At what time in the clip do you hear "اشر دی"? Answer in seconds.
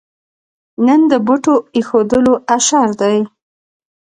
2.55-3.17